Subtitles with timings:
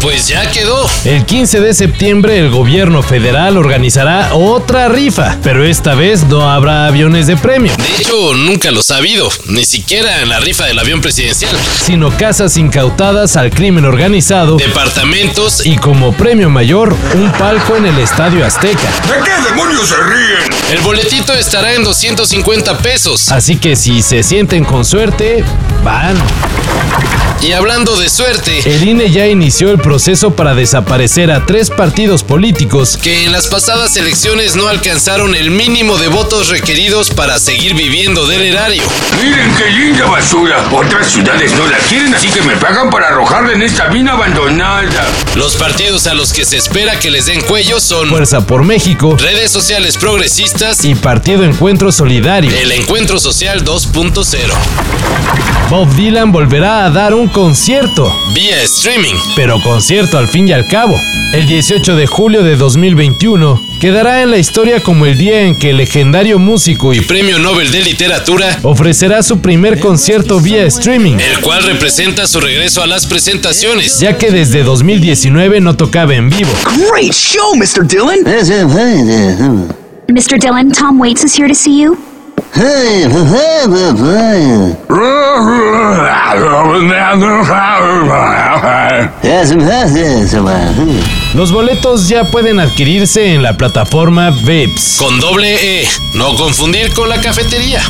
[0.00, 0.88] Pues ya quedó.
[1.04, 6.86] El 15 de septiembre el gobierno federal organizará otra rifa, pero esta vez no habrá
[6.86, 10.78] aviones de premio, De hecho, nunca los ha habido, ni siquiera en la rifa del
[10.78, 11.54] avión presidencial.
[11.84, 17.98] sino casas incautadas al crimen organizado Departamentos y como premio mayor un palco en el
[17.98, 18.80] Estadio Azteca.
[19.06, 20.50] ¿De qué demonios se ríen?
[20.72, 23.30] El boletito estará en 250 pesos.
[23.30, 25.44] Así que si se sienten con suerte,
[25.82, 26.16] van.
[27.42, 32.22] Y hablando de suerte, El INE ya inició el proceso para desaparecer a tres partidos
[32.22, 37.74] políticos que en las pasadas elecciones no alcanzaron el mínimo de votos requeridos para seguir
[37.74, 38.82] viviendo del erario.
[39.22, 40.68] Miren qué linda basura.
[40.70, 44.70] Otras ciudades no la quieren, así que me pagan para arrojarla en esta mina abandonada.
[45.34, 49.16] Los partidos a los que se espera que les den cuello son Fuerza por México
[49.18, 52.50] redes sociales progresistas y y Partido Encuentro Solidario.
[52.50, 54.36] el Encuentro Social 2.0
[55.70, 59.14] Bob Dylan volverá a dar un concierto, vía streaming.
[59.36, 61.00] pero concierto al fin y al cabo.
[61.32, 65.70] El 18 de julio de 2021 quedará en la historia como el día en que
[65.70, 71.40] el legendario músico y Premio Nobel de Literatura, ofrecerá su primer concierto vía streaming, el
[71.40, 74.00] cual representa su regreso a las presentaciones.
[74.00, 76.50] ya que desde 2019 no tocaba en vivo.
[76.90, 77.86] Great show, Mr.
[77.86, 78.24] Dillon.
[80.08, 80.40] Mr.
[80.40, 82.09] Dillon, Tom Waits is here to see you.
[91.34, 94.96] Los boletos ya pueden adquirirse en la plataforma Vips.
[94.98, 97.80] Con doble E, no confundir con la cafetería.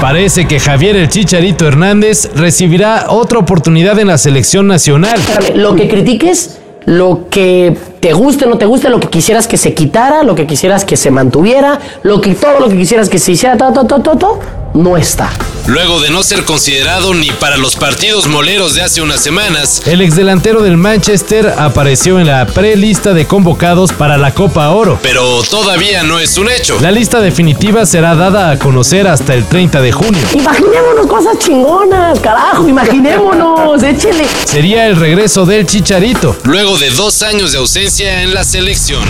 [0.00, 5.20] Parece que Javier el Chicharito Hernández recibirá otra oportunidad en la selección nacional.
[5.54, 9.74] Lo que critiques, lo que te guste, no te guste, lo que quisieras que se
[9.74, 13.32] quitara, lo que quisieras que se mantuviera, lo que todo lo que quisieras que se
[13.32, 14.40] hiciera, todo, todo, todo, todo,
[14.74, 15.30] no está.
[15.70, 20.00] Luego de no ser considerado ni para los partidos moleros de hace unas semanas, El
[20.00, 24.98] exdelantero del Manchester apareció en la prelista de convocados para la Copa Oro.
[25.00, 26.76] pero todavía no es un hecho.
[26.80, 30.20] La lista definitiva será dada a conocer hasta el 30 de junio.
[30.34, 34.26] Imaginémonos cosas chingonas, carajo, imaginémonos, échele.
[34.46, 36.36] Sería el regreso del Chicharito.
[36.42, 39.04] Luego de dos años de ausencia en la selección.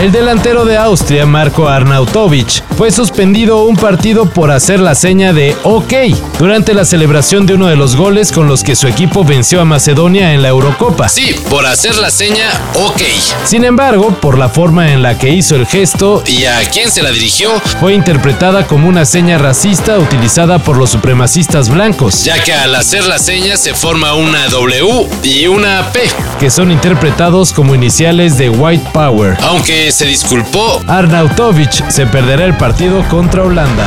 [0.00, 5.56] El delantero de Austria, Marco Arnautovic, fue suspendido un partido por hacer la seña de
[5.64, 5.92] OK
[6.38, 9.64] durante la celebración de uno de los goles con los que su equipo venció a
[9.64, 11.08] Macedonia en la Eurocopa.
[11.08, 13.02] Sí, por hacer la seña OK.
[13.44, 17.02] Sin embargo, por la forma en la que hizo el gesto, ¿Y a quién se
[17.02, 17.50] la dirigió?
[17.80, 23.04] fue interpretada como una seña racista utilizada por los supremacistas blancos, Ya que al hacer
[23.06, 26.00] la seña se forma una W y una P.
[26.38, 29.36] que son interpretados como iniciales de White Power.
[29.42, 33.86] Aunque se disculpó, Arnautovic se perderá el partido contra Holanda.